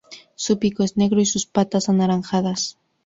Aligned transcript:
Su 0.33 0.57
pico 0.57 0.81
es 0.81 0.97
negro 0.97 1.21
y 1.21 1.27
sus 1.27 1.45
patas 1.45 1.87
anaranjadas. 1.87 2.79